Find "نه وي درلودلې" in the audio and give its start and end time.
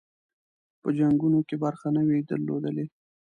1.95-2.85